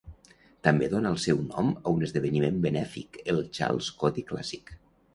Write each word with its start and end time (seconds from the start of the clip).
També 0.67 0.87
dona 0.93 1.11
el 1.15 1.19
seu 1.25 1.43
nom 1.51 1.69
a 1.81 1.95
un 1.97 2.07
esdeveniment 2.09 2.59
benèfic, 2.67 3.23
el 3.37 3.47
Charles 3.59 3.95
Coody 4.01 4.29
Classic. 4.35 4.79